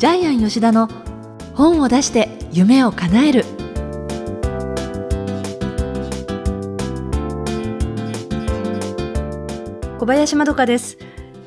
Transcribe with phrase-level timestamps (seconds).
[0.00, 0.88] ジャイアン吉田の
[1.54, 3.44] 本を出して夢を叶える。
[9.98, 10.96] 小林まどかです。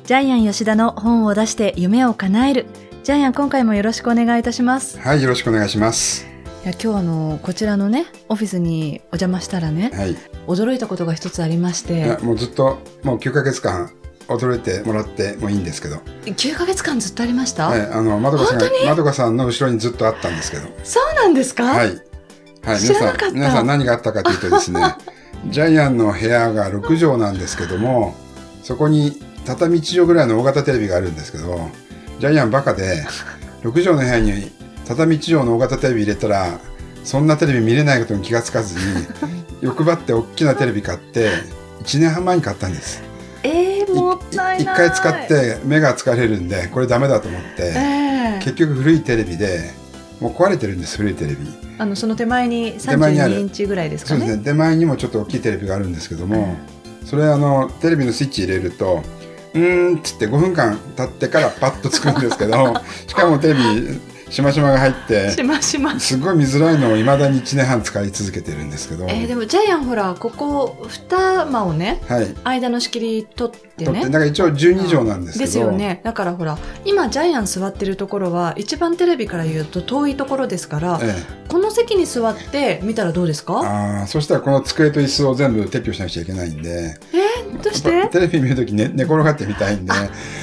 [0.04, 2.66] ジャイアン吉田の本を出して夢を叶える。
[3.02, 5.00] ジャイアン今回もよろしくお願いいたします。
[5.00, 6.24] はい、よろしくお願いします。
[6.62, 10.12] いや今日あのこちらのねオフィスにお邪魔したらねはい。
[10.12, 10.16] い
[10.46, 11.98] 驚いたことが一つありまして。
[11.98, 13.90] や、もうずっと、もう9ヶ月間、
[14.28, 15.96] 驚いてもらってもいいんですけど。
[16.24, 20.68] 9ヶ月間ずっとありました、はい、あの、まどかさんまどかさんの後ろにずっとあったんですけど。
[20.82, 21.86] そうなんですか、はい。
[21.86, 24.96] はい、皆さん、皆さん何があったかというとですね、
[25.48, 28.14] ジャイアンの部屋が6畳なんですけども、
[28.62, 31.70] そこに畳1畳ぐらいの大型テレビがあるんですけど、
[32.18, 33.04] ジャイアンバカで、
[33.62, 34.50] 6畳の部屋に
[34.86, 36.58] 畳1畳の大型テレビ入れたら、
[37.04, 38.82] そんなテレビ見れないことに気がつかずに、
[39.60, 41.30] 欲張って大きなテレビ買って、
[41.82, 43.02] 1年半前に買ったんです。
[44.58, 48.40] 一回使って目が疲れるんで、これダメだと思って、ええ。
[48.40, 49.70] 結局古いテレビで、
[50.20, 51.36] もう壊れてるんです、古いテレビ。
[51.78, 53.34] あのその手前に手前にある。
[53.34, 54.20] 32インチぐらいですかね。
[54.20, 54.44] そうですね。
[54.44, 56.56] 手前にもちょっと大きいテレビがあるんですけども、
[57.04, 59.02] それあの、テレビのスイッチ入れると、
[59.54, 62.74] うーんっつって5分間経ってからパッとつくんですけど、
[63.06, 65.98] しかもテレビ、しましまが入って、しましま。
[66.00, 72.34] すごい見づらいのを未だに1年半使い続けてるんですけど、えー、でもジャイアンほらここ二間をねはい。
[72.44, 74.02] 間の仕切り取ってね。
[74.04, 76.00] だから一応12畳なんですけど、ですよね。
[76.04, 81.14] だからほら今ジャイアン座ってるところは一番テレビから言うと遠いところですからえ
[81.48, 83.60] この席に座って見たらどうですえ、か？
[83.60, 88.08] ああ、そしたらこの机と椅子を全部撤去しなくちゃいけないんで、えー、どうして？
[88.08, 89.92] テレビ見るとき、ね、寝転がってみたいんで、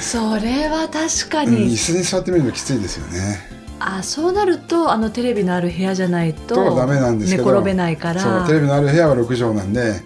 [0.00, 3.61] それは確かうん、椅に、子に座ってみるのきついですよね。
[3.84, 7.50] あそうなるとあのテレビのある部屋じゃないととダメなんです寝けど。
[7.50, 10.02] 転べないかそうらテレビのある部屋は6畳なんで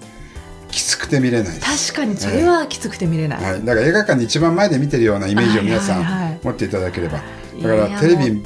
[0.70, 6.40] きつくて見れない確かにそれはきつくて見れない、はい、だから映画館で一番前で見てるようなイメージを皆さんはいはいはい。
[6.42, 7.18] 持っていただければ。
[7.18, 8.42] いだからやテレビ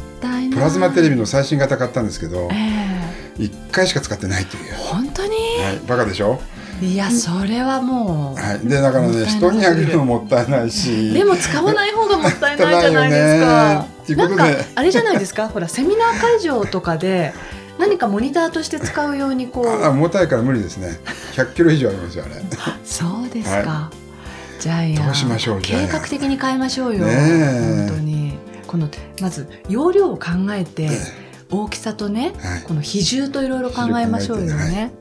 [0.52, 3.00] プラズマテレビの最新型買ったんですけどえ
[3.38, 4.64] 1回しか使ってないという。
[4.70, 5.30] え、本当に？
[5.30, 6.40] はい、バカでしょ、
[6.82, 11.12] いやそれはもう、はい、でだからね人にあげるのもったいないし。
[11.12, 14.50] でも使わない方がもったいないじゃないですもか ったいうことで。
[14.52, 15.48] なんかあれじゃないですか？
[15.52, 17.32] ほらセミナー会場とかで
[17.78, 20.98] 何かモニターとして使うようにこあう重たいから無理ですね。
[21.34, 22.42] 100キロ以上ありますよあれ。
[22.84, 23.90] そうですか、は
[24.60, 27.86] ジャイアンどうしまし計画的に変えましょうよ、ねえ。
[27.88, 28.38] 本当に。
[28.66, 28.88] この
[29.20, 30.88] まず容量を考えて、え
[31.50, 32.62] 大きさとねはい。
[32.62, 34.92] この比重といろいろ考えましょうよね、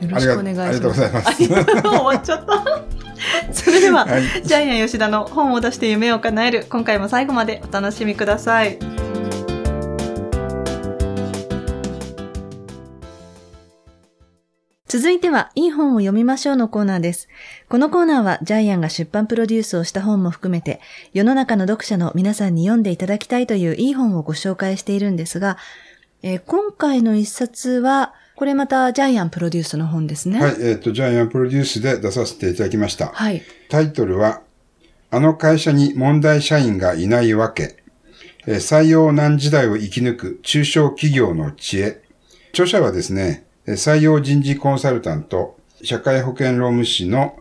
[0.00, 0.62] よろありがしくお願いします。
[0.62, 1.36] ありがとうございます。
[1.44, 2.99] 終わっちゃった
[3.52, 8.78] それでは、はいジャイアン吉田の本を出して夢を叶える今回も最後までお楽しみください
[14.90, 17.28] 続いては、いい本を読みましょうのコーナーです。
[17.68, 20.80] このコーナーは、ジャイアンが出版プロデュースをした本も含めて、
[21.12, 25.58] 世の中の読者の皆さんに読んでいただきたいといういい本をご紹介しているんですが、
[26.24, 30.40] えー今回の一冊は、これまたジャイアンプロデュースの本ですね。
[30.40, 33.08] はい、えっ、と、ジャイアンプロデュースで出させていただきました。
[33.08, 33.42] はい。
[33.68, 34.40] タイトルは、
[35.10, 37.76] あの会社に問題社員がいないわけ。
[38.46, 42.00] えー採用難時代を生き抜く中小企業の知恵。
[42.52, 47.38] 著者はですね、えー採用人事コンサルタント、社会保険労務士の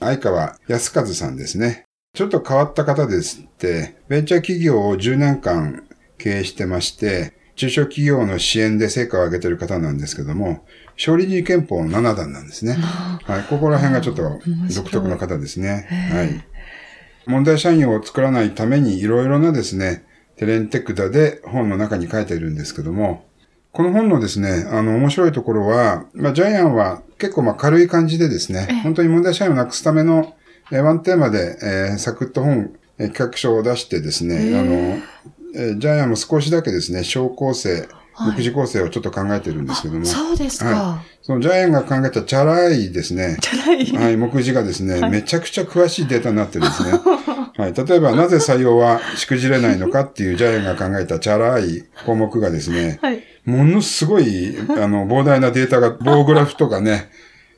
[0.00, 1.84] 相川康和さんですね。
[2.12, 5.84] ちょっと変わった方ですって、ベンチャー企業を10年間
[6.18, 10.64] 経営してまして、中小企業の支援で成果を上げてる方なんですけども、
[10.96, 12.72] 勝利人憲法7段なんですね。
[12.72, 14.40] はい、ここら辺がちょっと
[14.74, 15.86] 独特の方ですね。
[16.10, 16.42] はい。
[17.26, 20.06] 問題社員を作らないためにいろいろなですね、
[20.36, 23.26] テレンテクダで本の中に書いているんですけども、
[23.72, 30.34] この本のですね、あの、面白いところは、まあ、ジャイアンは結構まあ軽い感じでですね、本当に問題社員をなくすための、
[30.72, 34.98] えーワンテーマで、えーサクッと本、えー企画書を出してですね、あの、
[35.54, 38.32] えージャイアンも少しだけですね、小構成、はい。
[38.32, 40.70] 目次構成をちょっと考えてるんですけども、そうですか。
[40.70, 43.86] はそのジャイアンが考えたチャラいですね、チャラい。
[44.04, 46.92] はい、目次がですね、めちゃくちゃ詳しいデータになってるんですね。
[47.56, 53.22] はい、例えば、なぜ採用はしくじれないのかっていうジャイアンが考えたチャラい項目がですね、はい。
[53.44, 57.10] ものすごい、あの、膨大なデータが、 棒グラフとかね、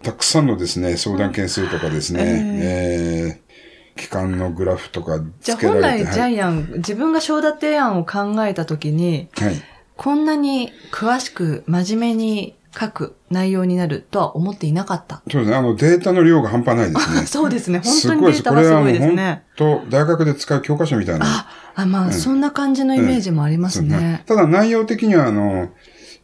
[0.03, 2.21] たくさんのですね、相談件数とかですね、
[2.63, 3.52] えー
[3.97, 6.33] 期間のグラフとかじゃあつけられて、本来ジはい。
[6.33, 9.55] ャイアン、自分が章立て案を考えたときに、はい。
[9.97, 15.23] こんなに詳しく真面目に書く内容になるとは思っていなかった。
[15.31, 17.27] そうですね、あの、データの量が半端ないですね。
[17.27, 17.81] そうですね。
[17.85, 18.73] 本す当にデータごいです。
[18.73, 19.43] これはすごいですね。
[19.57, 21.27] 当、大学で使う教科書みたいな。
[21.27, 24.23] あ、あまあ、うんそんな感じのイメージもありますそうですね。
[24.27, 25.69] ただ内容的には、あの、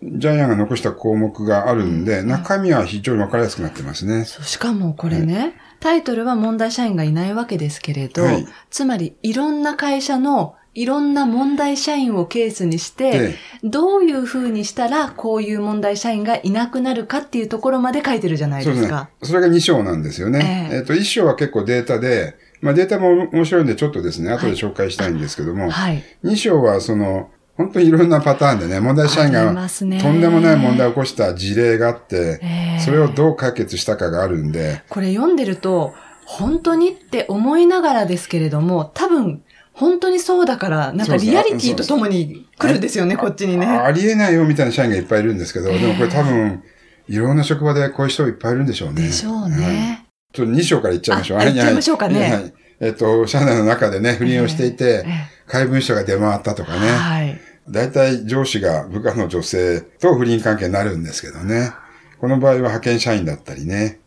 [0.02, 4.24] ジャイアンが残した項目があるんで、中身は非常にわかりやすくなってますね。
[4.24, 13.34] そうしかもこれね、タイトルは問題社員がいないわけですけれど、はいつまりいろんな会社のいろんな問題社員をケースにして、で、
[13.64, 19.10] どういうふうにしたら、こういう問題社員がいなくなるかっていうところまで書いてるじゃないですか。。
[19.24, 20.68] それが2章なんですよね。
[20.70, 26.04] えええっ、と、1章は結構データで、まあデータも面白いんでちょっとですね、後で紹介したいんですけども、はい。
[26.22, 29.52] 2章はその、本当にいろんなパターンでね、問題社員が
[30.00, 35.92] とんでもない問題を起こした事例があって、ええそれをどう解決したかがあるんで、これ読んでると、
[36.24, 43.66] 本当にって思いながらですけれども、多分、本当にそうだから、なんかリアリティとともに来るんですよね、こっちにね。
[43.66, 46.62] ありえないよみたいな社員がいっぱいいるんですけど、ええでもこれ多分、
[47.08, 49.02] いろんな職場でこういう人いっぱいいるんでしょうね。
[49.02, 50.06] でしょうはいね。
[50.32, 51.38] ちょっと2章から言っちゃいましょう。
[51.38, 56.86] あ言っちゃいましょうかねえっと、社内の中でね、不倫をしていて、え怪文書が出回ったとかえね。
[56.88, 57.40] はい。
[57.70, 61.72] 大体上司が部下の女性と不倫関係になるんですけどね。
[62.20, 64.00] この場合は派遣社員だったりね。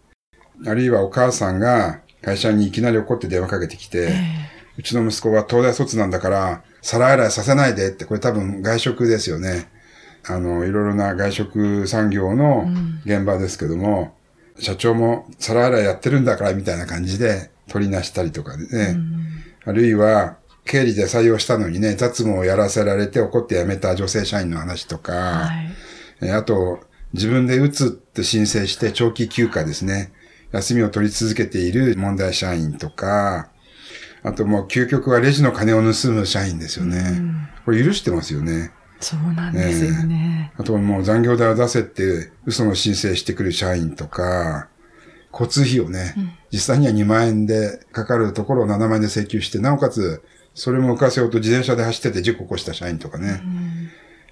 [0.65, 9.69] あるいはお母さんが会社にいきなり怒って電話かけてきて、えうちの息子は東大卒なんだから、皿洗いさせないでって、これ多分外食ですよね。
[10.27, 12.67] あの、いろいろな外食産業の
[13.05, 14.15] 現場ですけども、
[14.59, 18.97] 社長も皿洗いやってるんだからみたいな感じで取りなしたりとかね。
[19.65, 25.71] あるいは、経理で採用したのにね、雑務をやらせられて怒って辞めた女性社員の話とか、えはい。
[26.21, 26.79] えーあと、
[27.13, 30.13] 自分で打つって申請して長期休暇ですね。
[30.51, 33.49] 休みを取り続けている問題社員とか、
[34.23, 37.21] あともう究極はレジの金を盗む社員ですよね。
[37.65, 38.71] これ許してますよね。
[38.99, 40.53] そうなんですよね。
[40.57, 44.67] あともう残業代を出せって嘘の申請してくる社員とか、
[45.31, 46.13] 交通費をね、
[46.51, 50.21] 実際には2万円でかかるところを7万円で請求して、なおかつ、
[50.53, 53.41] それも浮かせようと自転車で走ってて事故を起こした社員とかね。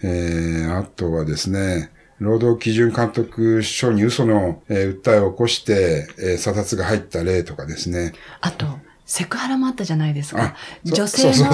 [0.02, 8.14] えー、あとはですね、労働基準監督署に嘘の、えー訴えを起こして、えー査察が入った例とかですね。
[8.42, 8.66] あと、
[9.06, 11.50] セクハラもあったじゃないですか女性の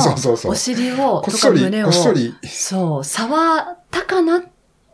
[0.50, 4.44] お尻を、ことっそりか胸を、こっそりそう、触ったかな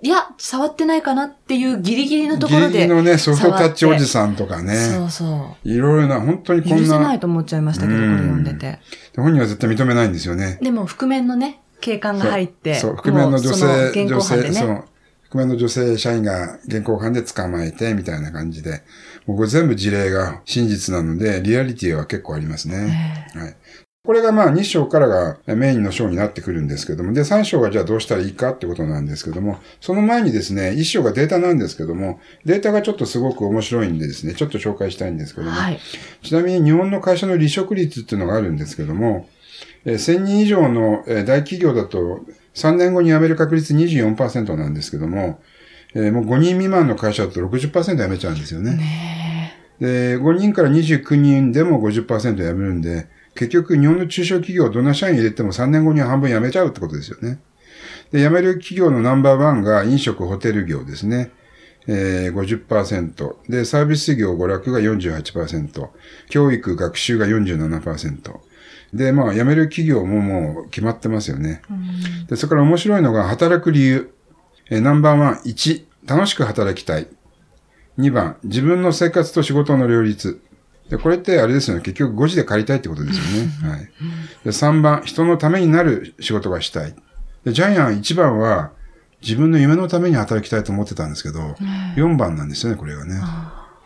[0.04, 2.68] いや、触ってないかなっていうギリギリのところで。
[2.70, 4.76] ギリギリのね、ソフトタッチおじんさんとかね。
[4.76, 6.64] そうそいろいろな、本当にう。
[6.64, 8.80] こんな許せない、と思っちゃいましたけど、これうん読んでて。
[9.16, 10.58] 本人は絶対認めないんですよね。
[10.62, 14.52] でも、覆面のね、警官が入って、そう、覆面の女性、現女性。
[14.54, 14.84] そう、
[15.30, 18.82] 覆面の女性社員が現行犯で捕まえて、みたいな感じで。
[19.28, 23.30] もうこれ全部事例が真実なので、リアリティは結構ありますね。
[23.36, 23.56] はい。
[24.04, 35.80] これがまあ2章からがメインの章になってくるんですけども、で3章がじゃあどうしたらいいかってことなんですけども、その前にですね、1章がデータなんですけども、データがちょっとすごく面白いんでですね、ちょっと紹介したいんですけども、はい。
[36.24, 39.30] ちなみに日本の会社の離職率っていうのがあるんですけども、
[39.86, 42.22] えー1000人以上のえー大企業だと
[42.56, 45.40] 3年後に辞める確率24%なんですけども、
[45.94, 48.78] えーもう5人未満の会社だと60%辞めちゃうんですよね。
[48.78, 57.40] ねで、5人から29人でも50%辞めるんで、結局日本の中小企業どんな社員入れても3年後には半分辞めちゃうってことですよね。
[58.12, 61.32] で、辞める企業のナンバーワンが飲食ホテル業ですね。
[61.88, 63.36] えー、50%。
[63.50, 65.90] で、サービス業娯楽が48%。
[66.30, 68.40] 教育学習が47%。
[68.94, 71.62] で、まあ、辞める企業ももう決まってますよね。
[72.28, 74.14] で、それから面白いのが働く理由。
[74.70, 77.08] えーナンバーワン、1、楽しく働きたい。
[77.98, 80.42] 2番、自分の生活と仕事の両立。
[80.92, 81.82] で、これってあれですよね。
[81.82, 83.50] 結局5時で借りたいってことですよね。
[83.70, 83.90] はい。
[84.44, 86.94] で、3番、人のためになる仕事がしたい。
[87.46, 88.72] で、ジャイアン1番は、
[89.22, 91.56] 自分の夢のために働きたいと思ってたんですけど、
[91.96, 93.22] 4番なんですよね、これがね。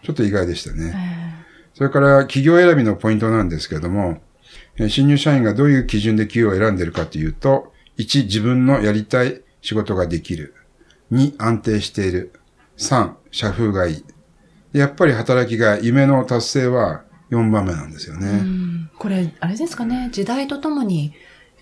[0.04, 0.94] ちょっと意外でしたね。
[1.76, 4.24] それから、企業選びのポイントなんですけども、
[4.78, 10.56] えー新入社員がどういう基準で企業を選んでいるかというと、1、自分のやりたい仕事ができる。
[11.12, 12.32] 2、安定している。
[12.78, 14.06] 3、社風がいい。
[14.76, 18.28] でやっぱり働きが夢の達成は4番目なんですよね。
[18.28, 21.14] うんこれ、あれですかね、時代とともに、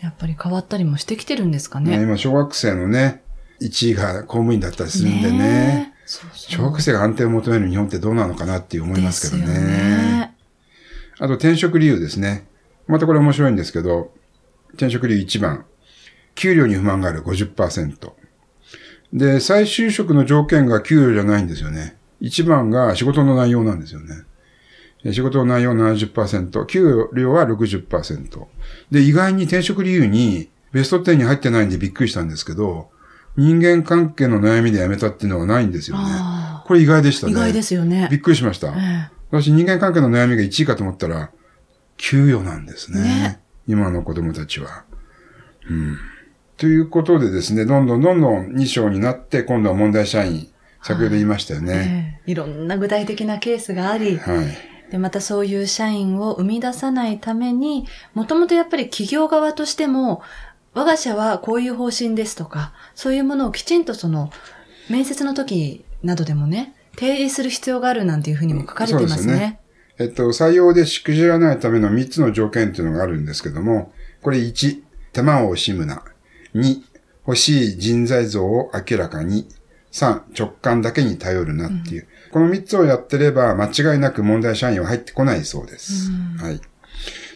[0.01, 1.97] やっぱり変わったりもしてきてるんですかね。
[1.97, 3.21] ね今、小学生のね、
[3.61, 5.93] 1位が公務員だったりするんでね。
[5.95, 10.35] えそうそう小学生が安定を求める日本ってどうなのかなって思いますけどですよね。
[11.19, 12.47] あと転職理由ですね。
[12.87, 14.11] またこれ面白いんですけど、
[14.73, 15.65] 転職理由1番。
[16.33, 18.11] 給料に不満がある50%。
[19.13, 21.95] で、再就職の条件が給料じゃないんですよね。
[22.23, 24.15] 1番が仕事の内容なんですよね。
[25.05, 28.47] え仕事の内容70%、給料は60%。
[28.89, 32.89] で、意外に転職理由にベスト10に入ってないんでびっくりしたんですけど、
[33.35, 36.03] 人間関係の悩みで辞めたっていうのはないんですよね。
[36.07, 37.33] あこれ意外でしたね。
[37.33, 38.07] 意外ですよね。
[38.09, 38.69] びっくりしました。
[38.69, 41.31] え私人間関係の悩みが1位かと思ったら、
[41.97, 43.01] 給与なんですね。
[43.01, 44.85] ね今の子供たちは。
[45.69, 45.97] うん。
[46.57, 50.52] ということでですね、どんどんどんどん2章になって、今度は問題社員。
[50.83, 52.19] 先ほど言いましたよえね。
[52.25, 54.91] ええいろんな具体的なケースがあり、はい。
[54.91, 60.21] で、またそういう社員を生み出さないために、もともとやっぱり企業側としても、
[60.73, 64.31] 我が社はこういう方針ですとか、そういうものをきちんとその、
[64.89, 69.17] 面接の時などでもね、提示する必要があるなんていうふうにも書かれてますね。
[69.17, 69.59] そうですね
[69.99, 76.03] えっと、採用でしくじらないための3つの条件っていうのがあるんですけども、これ1、手間を惜しむな。
[76.55, 76.81] 2、
[77.27, 79.47] 欲しい人材像を明らかに。
[79.93, 82.07] 3、直感だけに頼るなっていう。
[82.25, 86.11] うん、この3つをやってれば間違いなく問題社員は入ってこないそうです。
[86.39, 86.59] はい。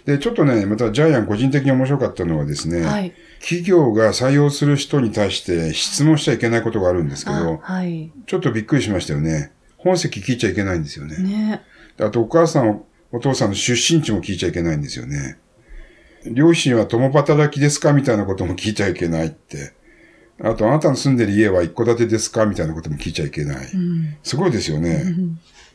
[0.05, 9.51] で、ちょっとね、またジャイアン個人的に面白かったのはですね、はい、企業が採用する人に対して質問しちゃいけないことがあるんですけど、はい、ちょっとびっくりしましたよね。
[9.77, 11.17] 本籍聞いちゃいけないんですよね。
[11.17, 11.61] ね
[11.99, 15.37] あとお母さん、お父さんの出身地も聞いちゃいけないんですよね。
[16.25, 19.73] 両親は共働きですかみたいなことも聞いちゃいけないって。
[20.41, 22.46] あと、あなたの住んでる家は一戸建てですか？
[22.46, 23.72] みたいなことも聞いちゃいけない。
[23.74, 25.03] うん、すごいですよね。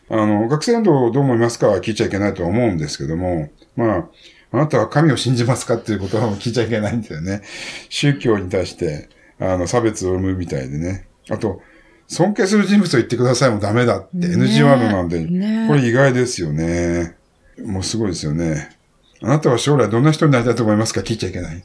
[0.08, 4.08] あの、学生運動どう思いますかは聞いちゃいけないとは思うんですけども、まあ、
[4.52, 7.42] あなたは神を信じますかっていうことは聞いちゃいけないんだよね。
[7.88, 9.08] 宗教に対して、
[9.40, 11.08] あの、差別を生むみたいでね。
[11.30, 11.62] あと、
[12.08, 17.16] 尊敬する人物を言ってくださいもダメだって NG ワードなんで、ね、これ意外ですよね。
[17.64, 18.76] もうすごいですよね。
[19.22, 21.00] あなたは将来どんな人になりたいと思いますか？
[21.00, 21.64] 聞いちゃいけない。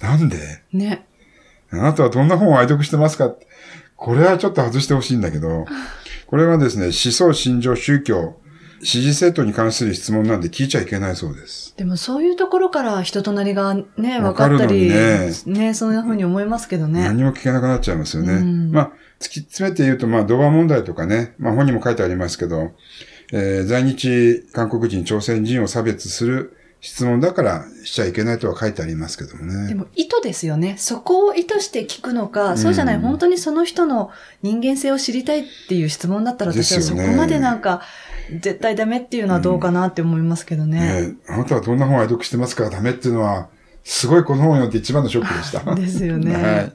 [0.00, 0.36] なんで？
[0.72, 1.06] ね。
[1.70, 3.34] あなたはどんな本を愛読してますか？
[3.96, 5.64] これはちょっと外してほしいんだけど、
[6.26, 8.36] これはですね、思想、信条、宗教、
[8.82, 11.74] 支持政党に関する質問なんで聞いちゃいけないそうです。
[11.76, 17.04] でもそういうところから人となりがね、分かったり、ね、ね、そんな風に思いますけどね。
[17.04, 18.34] 何も聞けなくなっちゃいますよね。
[18.34, 22.72] うん、まあ、突き詰めて言うと、まあ、動画問題とかね、まあ本にも書いてありますけど、
[23.32, 26.55] えー、在日韓国人、朝鮮人を差別する
[26.86, 29.66] 質問だからしちゃいけないとは書いてありますけどもね。
[29.66, 30.76] でも意図ですよね。
[30.78, 34.12] そこを意図して聞くのか、そうじゃない、本当にその人の
[34.42, 37.82] 人間性を知りたいっていう質問だったら私はそこまでなんか、
[38.40, 40.78] 絶対ダメっていうのはどうかなって思いますけどね。
[40.78, 43.48] うん、ねあなたはどんな本を愛読してますかダメっていうのは、
[43.82, 45.58] すごいこの本を読んで一番のショックでした。
[45.74, 46.34] ですよね。
[46.40, 46.72] はい。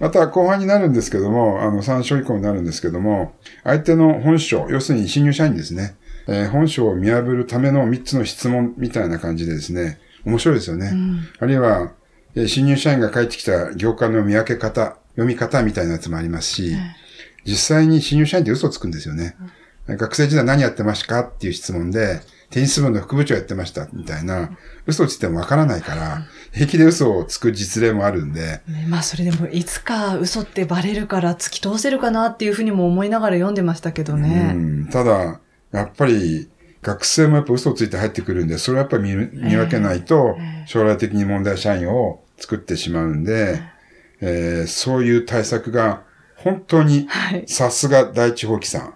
[0.00, 5.94] また後半になるんですけども、あの、参照以降になるんですけども、相手の本性、要するに新入社員ですね。
[6.28, 10.90] えー、本性を見破るための3つの質問みたいな感じでですね、面白いですよね。
[10.92, 11.92] うん、あるいは、
[12.34, 16.76] えー、新入社員が書いてきた業界の見分け方、読み方みたいなやつもありますし、
[17.44, 19.36] 実際に新入社員って嘘をつくんですよね。
[19.88, 22.20] うん、学生時代何やってましたかっていう質問で、
[22.50, 24.50] テニス部の副部長やってました、みたいな、
[24.86, 28.60] 嘘をついてもわからないから、平気で嘘をつく実例もあるんで。
[28.68, 34.52] ね、まあそれでもいつか嘘ってバレるから突き通せるかなっていうふうにも思いながら読んでましたけどね。
[34.54, 35.40] うん、ただ、
[35.72, 36.48] やっぱり、
[36.82, 43.60] 学生もやっぱ嘘をついて入ってくるんで、それはやっぱり見見分けないと、将来的に問題社員を作ってしまうんで、
[44.20, 46.02] えー、そういう対策が
[46.36, 47.08] 本当に
[47.46, 48.94] さすが第一放棄さん。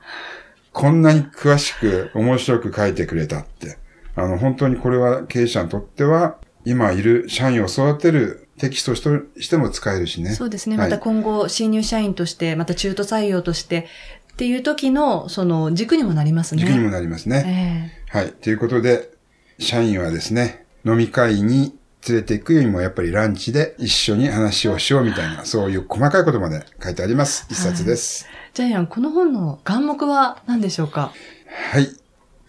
[0.72, 3.76] こんなに詳しく面白く書いてくれたって。
[4.14, 10.30] あの、本当にこれは経営者にとっては、今いる社員を育てるテキストとしても使えるしね。
[10.30, 10.76] そうですね。
[10.76, 13.86] また今後、新入社員として、また中途採用として、
[14.32, 16.62] っていう時の、その軸にもなりますね。
[16.62, 17.92] 軸にもなりますね。
[18.08, 18.32] えー、はい。
[18.32, 19.10] ということで、
[19.58, 21.74] 社員はですね、飲み会に
[22.08, 27.46] 連れて行くよりもやっぱりランチで一緒に話をしようみたいな、そういう細かいことまで書いてあります。
[27.50, 28.24] 一冊です。
[28.24, 31.14] はいジャイアン、この本の眼目は何でしょうか？
[31.72, 31.88] はい。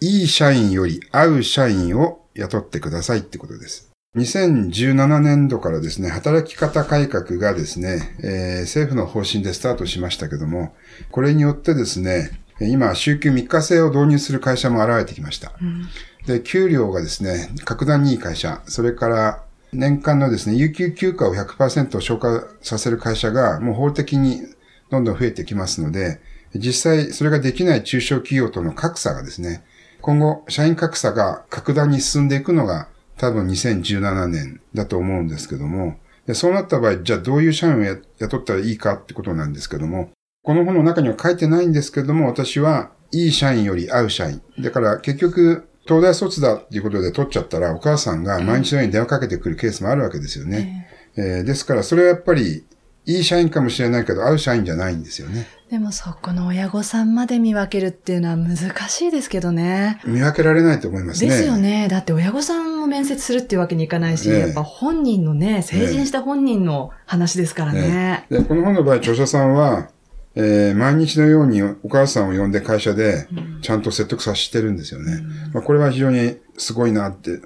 [0.00, 3.90] いい社員より合う社員を雇ってくださいってことです。
[4.16, 10.74] 2017年度からですね、働き方改革がですね、えー、政府の方針でスタートしましたけども、
[11.10, 12.30] これによってですね、
[12.60, 15.52] 今、週休3日制を導入する会社も現れてきました。
[15.60, 15.88] うん、
[16.26, 19.42] で、給料がですね、格段にいい会社、それから
[19.72, 24.42] 年間のですね、有給休暇を100%消化させる会社がもう法的に
[24.90, 26.20] どんどん増えてきますので、
[26.54, 29.64] 実際それができない中小企業との格差がですね、
[30.00, 35.98] 今後社員格差が格段に進んでいくのが多分2017年だと思うんですけども、
[36.32, 40.10] そうなった場合、じゃあどういう社員を雇ったらいいかってことなんですけども、
[40.42, 44.42] この本の中には書いてないんですけども、私はいい社員より合う社員。
[44.58, 50.88] だから結局、東大卒だっていうことで取っちゃったら、お母さんが毎日のように電話かけてくるケースもあるわけですよね。
[51.16, 52.64] えー、えー、ですから、それはやっぱり
[53.06, 55.46] いい社員かもしれないけど、合う社員じゃないんですよね。
[55.70, 58.56] でもそこの親御さんまで見分けるっていうのは難
[58.88, 60.00] しいですけどね。
[60.06, 61.30] 見分けられないと思いますね。
[61.30, 61.88] ですよね。
[61.88, 67.80] だって親御さんも面接するっていうわけにいかないし、ね、やっぱ本人のね、成人した本人の話ですからね。
[67.80, 69.90] ねでこの本の場合、著者さんは、
[70.36, 73.28] えー、毎日のようにお母さんを呼んで会社で
[73.62, 75.12] ちゃんと説得させてるんですよね。
[75.12, 77.40] うん、まあ、これは非常にすごいなって、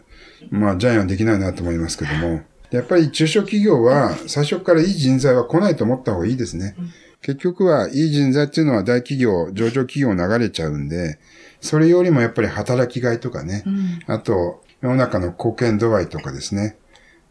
[0.51, 6.77] まあジャイアンはできないなと思いますけども、やっぱり中小企業は最初からいい人材は来ないと思った方がいいですね。
[7.23, 11.19] 結局はいい人材っていうのは大企業、上場企業流れちゃうんで、
[11.61, 14.01] それよりもやっぱり働きがいとかね、うん。
[14.07, 16.77] あと、世の中の貢献度合いとかですね、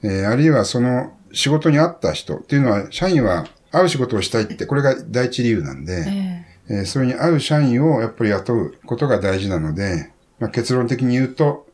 [0.04, 11.66] えーあるいはその仕事に合った人っていうのは、社員は合う仕事をしたいって、これが第一理由なんで、ええーそれに合う社員をやっぱり雇うことが大事なので、まあ、結論的に言うと、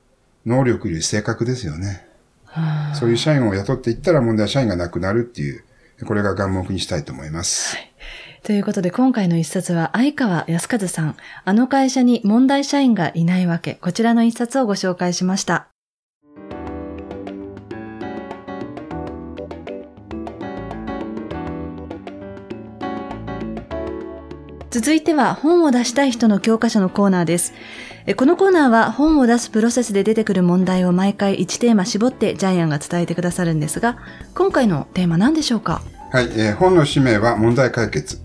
[0.46, 2.06] 能力より性格ですよね。
[2.94, 5.64] そういう社員を雇っていったら問題は社員がなくなるっていう、
[6.06, 7.78] これが眼目にしたいと思います。
[8.44, 15.73] ということで今回の一冊は相川康和さん、あの会社に問題社員がいないわけ、こちらの一冊をご紹介しました。
[24.74, 27.54] 続いては本を出したい人の教科書のコーナーです。
[28.08, 34.00] えこのコーナーは本を出すプロセスで出てくる問題を毎回1テーマ絞ってジャイアンが伝えてくださるんですが、
[34.34, 35.84] 今回のテーマ何でしょうか？
[36.12, 38.18] はい、えー本の使命は問題解決。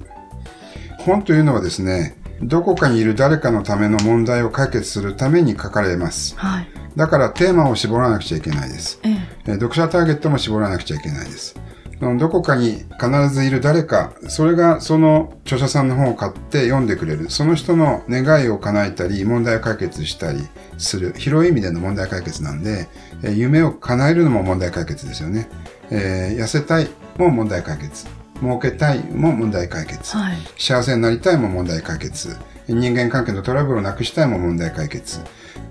[1.00, 6.34] 本というのはですね、どこかにいる誰かのための問題を解決するために書かれます。
[6.38, 6.68] はい。
[6.96, 9.00] だからテーマを絞らなくちゃいけないです。
[9.02, 9.18] ええ。
[9.48, 11.54] えー読者ターゲットも絞らなくちゃいけないです。
[12.00, 17.28] どこかに必ずいる誰か、それがその著者さんの本を買って読んでくれる。
[17.30, 20.46] その人の願いを叶えたり、問題を解決したり
[20.78, 21.12] する。
[21.16, 22.88] 広い意味での問題解決なんで、
[23.22, 25.48] えー夢を叶えるのも問題解決ですよね。
[25.90, 28.06] えー痩せたいも問題解決。
[28.40, 30.16] 儲けたいも問題解決。
[30.16, 30.36] はい。
[30.56, 32.36] 幸せになりたいも問題解決。
[32.74, 35.20] 人間関係のトラブルをなくしたいも問題解決。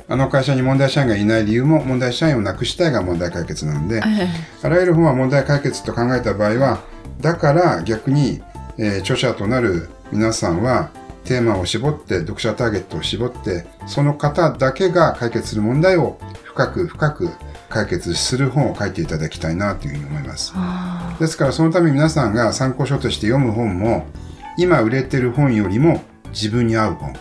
[0.10, 4.28] あの会社に問題社員がいない理由も問題社員をなくしたいが問題解決なので、え
[4.64, 6.84] あらゆる本は問題解決と考えた場合は、
[7.20, 8.42] だから逆に、
[8.78, 10.92] えー著者となる皆さんは
[11.26, 17.30] テーマを絞って、読者ターゲットを絞って、その方だけが解決する問題を深く深く
[17.70, 20.54] 解決する本を書いていただきたいなというふうに思います。
[20.56, 24.08] あですからそのために皆さんが参考書として読む本も、
[24.58, 26.02] 今売れてる本よりも
[26.38, 27.14] 自分に合う本。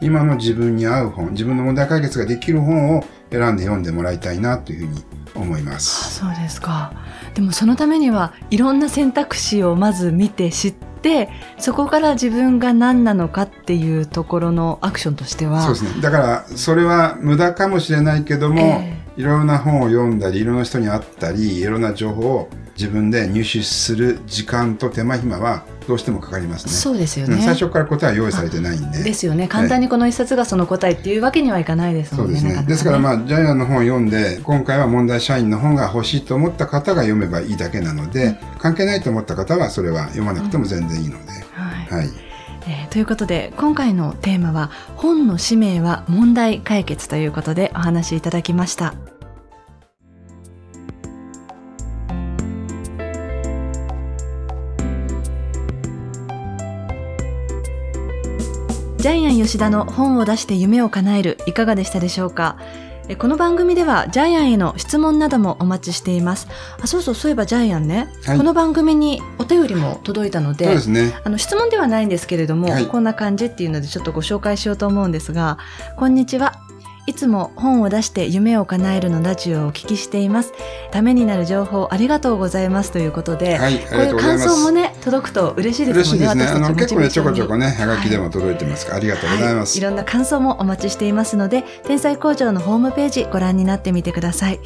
[0.00, 5.04] 今の自分に合う本、自分の問題解決ができる本を選んで読んでもらいたいなというふうに
[5.34, 6.20] 思いまあす。
[6.20, 6.92] そうですか。
[7.34, 15.62] でもそのためにはいろんな選択肢をまず見て知って、そこから自分が何なのかっていうところのアクションとしては。
[15.62, 16.00] そうですね。
[16.00, 26.72] だから、それは無駄かもしれないけども、えいろんな本を読んだり、いろんな人に会ったり、いろんな情報を自分で入手する時間と手間暇はどうしてもかかりますね。
[26.72, 27.36] そうですよね。
[27.36, 29.02] うん最初から答えは用意されてないんで。
[29.02, 29.48] ですよね。
[29.48, 32.38] 簡単にこの一冊がその答えっていうわけにはいかないですもんね。
[32.38, 32.54] そうですね。
[32.54, 41.32] なかねですからまあ、ジャイアンの本を読んで、今回は問題社員の本が欲しいと思った方が読めばいいだけなので、関係ないと思った方はそれは読まなくても全然いいので。
[41.52, 42.10] はいはい。
[42.66, 48.94] えーということで今回のテーマは本の使命は問題解決ということでお話しいただきました
[59.04, 62.56] ジャイアン吉田の本を出して夢を叶えるいかがでしたでしょうか？
[63.06, 66.48] えこの番組ではジャイアンへの質問などもお待ちしています。
[66.80, 68.38] あそうそうそういえばジャイアンね、はい。
[68.38, 71.12] この番組にお便りも届いたのでそうですね。
[71.22, 72.86] あの質問ではないんですけれども、はい。
[72.86, 75.58] こんな感じっていうのでちょっとご紹介しようと思うんですが、
[75.98, 76.63] こんにちは。
[77.06, 80.52] いつも本を出して夢を叶えるのラジオをお聞きしています。
[80.90, 86.44] ためになる情報ありがとうございますということで、はい、こういう感想もね、届くと嬉しいです嬉しもんね。
[86.44, 86.64] いですね。
[86.64, 87.66] あの、結構ね、ちょこちょこね。
[87.66, 89.72] ね、はがきでも届いてますから、ありがとうございます。
[89.72, 94.60] はい、いろんな感想もお待ちしていますので、天才工場のホームページご覧になってみてください。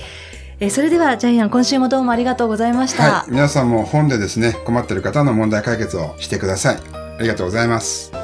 [0.61, 3.03] えーそれではジャイアン今週もどうもありがとうございました。
[3.03, 3.31] はい。
[3.31, 6.79] 皆さんも本でですね、困っている方の問題解決をしてください。
[6.95, 8.18] ありがとうございます。